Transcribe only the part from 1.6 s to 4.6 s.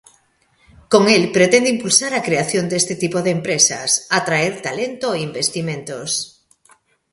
impulsar a creación deste tipo de empresas, atraer